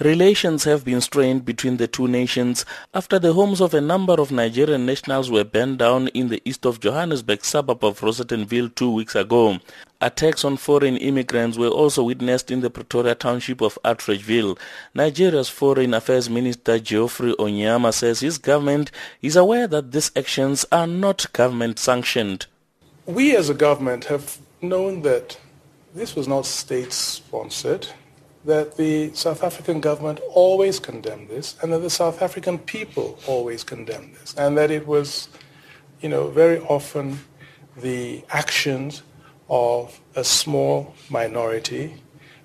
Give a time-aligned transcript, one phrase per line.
[0.00, 4.32] Relations have been strained between the two nations after the homes of a number of
[4.32, 9.14] Nigerian nationals were burned down in the east of Johannesburg suburb of Rosettenville two weeks
[9.14, 9.60] ago.
[10.00, 14.58] Attacks on foreign immigrants were also witnessed in the Pretoria township of Atteridgeville.
[14.94, 18.90] Nigeria's Foreign Affairs Minister Geoffrey Onyeama says his government
[19.22, 22.46] is aware that these actions are not government sanctioned.
[23.06, 25.38] We as a government have known that
[25.94, 27.86] this was not state sponsored
[28.44, 33.64] that the South African government always condemned this and that the South African people always
[33.64, 35.28] condemned this and that it was,
[36.00, 37.20] you know, very often
[37.76, 39.02] the actions
[39.48, 41.94] of a small minority,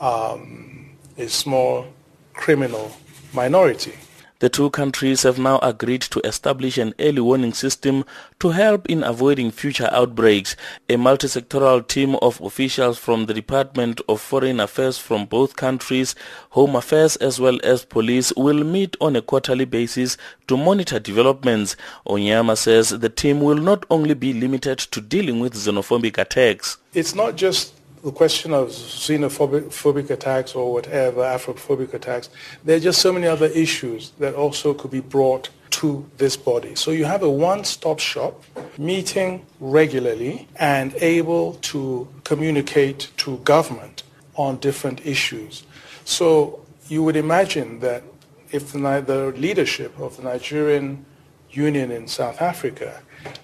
[0.00, 1.86] um, a small
[2.32, 2.90] criminal
[3.32, 3.94] minority.
[4.42, 8.04] The two countries have now agreed to establish an early warning system
[8.40, 10.56] to help in avoiding future outbreaks.
[10.88, 16.16] A multi-sectoral team of officials from the Department of Foreign Affairs from both countries,
[16.50, 20.16] Home Affairs as well as police will meet on a quarterly basis
[20.48, 21.76] to monitor developments.
[22.04, 26.78] Onyeama says the team will not only be limited to dealing with xenophobic attacks.
[26.94, 32.30] It's not just the question of xenophobic attacks or whatever, Afrophobic attacks,
[32.64, 36.74] there are just so many other issues that also could be brought to this body.
[36.74, 38.42] So you have a one-stop shop,
[38.76, 44.02] meeting regularly and able to communicate to government
[44.34, 45.62] on different issues.
[46.04, 48.02] So you would imagine that
[48.50, 51.04] if the, leadership of the Nigerian
[51.50, 53.00] Union in South Africa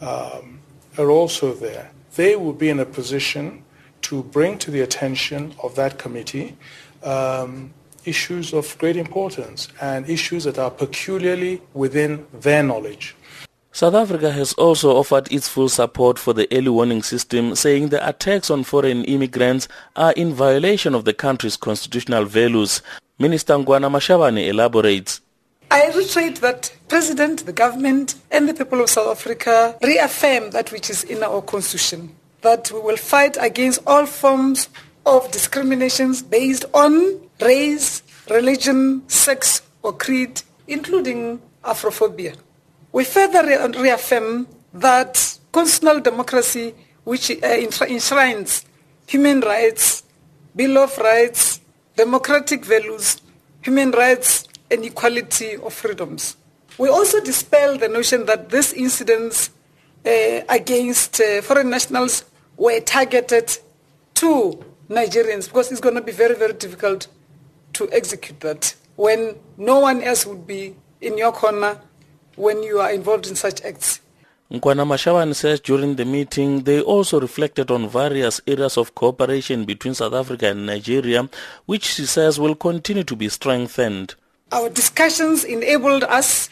[0.00, 0.60] um,
[0.98, 3.64] are also there, they will be in a position
[4.02, 6.56] to bring to the attention of that committee
[7.02, 7.72] um,
[8.04, 13.14] issues of great importance and issues that are peculiarly within their knowledge.
[13.74, 18.06] South Africa has also offered its full support for the early warning system, saying the
[18.06, 22.82] attacks on foreign immigrants are in violation of the country's constitutional values.
[23.18, 25.22] Minister Nkoana Mashabane elaborates.
[25.70, 30.90] I reiterate that President, the government, and the people of South Africa reaffirm that which
[30.90, 34.68] is in our constitution that we will fight against all forms
[35.06, 42.36] of discriminations based on race, religion, sex, or creed, including Afrophobia.
[42.92, 47.34] We further re- reaffirm that constitutional democracy, which uh,
[47.88, 48.64] enshrines
[49.06, 50.04] human rights,
[50.54, 51.60] Bill of Rights,
[51.96, 53.20] democratic values,
[53.62, 56.36] human rights, and equality of freedoms.
[56.78, 59.50] We also dispel the notion that these incidents
[60.06, 62.24] uh, against uh, foreign nationals
[62.62, 63.58] were targeted
[64.14, 67.08] to Nigerians because it's going to be very, very difficult
[67.72, 71.80] to execute that when no one else would be in your corner
[72.36, 74.00] when you are involved in such acts.
[74.52, 79.94] Nkoana Mashabane says during the meeting they also reflected on various areas of cooperation between
[79.94, 81.28] South Africa and Nigeria,
[81.66, 84.14] which she says will continue to be strengthened.
[84.52, 86.48] Our discussions enabled us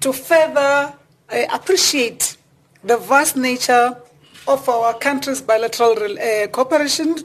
[0.00, 0.94] to further
[1.28, 2.38] uh, appreciate
[2.82, 4.00] the vast nature
[4.50, 7.16] of our country's bilateral uh, cooperation,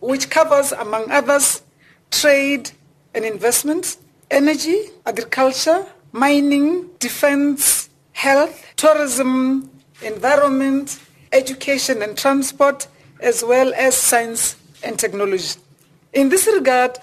[0.00, 1.62] which covers, among others,
[2.10, 2.68] trade
[3.14, 3.96] and investment,
[4.28, 9.70] energy, agriculture, mining, defense, health, tourism,
[10.02, 10.98] environment,
[11.30, 12.88] education and transport,
[13.20, 15.60] as well as science and technology.
[16.12, 16.98] In this regard,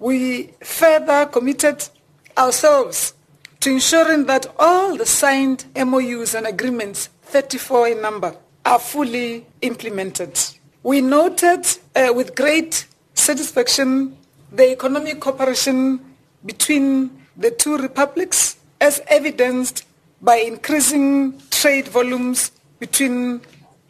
[0.00, 1.88] we further committed
[2.36, 3.14] ourselves
[3.60, 10.38] to ensuring that all the signed MOUs and agreements, 34 in number, are fully implemented.
[10.82, 14.16] We noted uh, with great satisfaction
[14.52, 16.00] the economic cooperation
[16.44, 19.84] between the two republics as evidenced
[20.22, 23.40] by increasing trade volumes between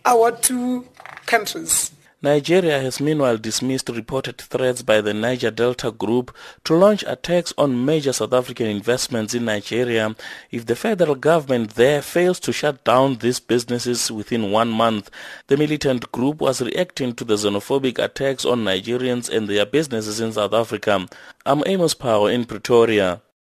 [0.05, 0.87] our two
[1.27, 1.93] countries.
[2.25, 7.85] Nigeria has meanwhile dismissed reported threats by the Niger Delta Group to launch attacks on
[7.85, 10.17] major South African investments in Nigeria
[10.51, 15.11] if the federal government there fails to shut down these businesses within one month.
[15.49, 20.33] The militant group was reacting to the xenophobic attacks on Nigerians and their businesses in
[20.33, 21.07] South Africa.
[21.45, 23.21] I'm Amos Power in Pretoria.